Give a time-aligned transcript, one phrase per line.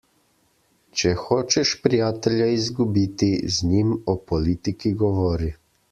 [1.01, 5.57] Če hočeš prijatelja izgubiti, z njim o politiki govori.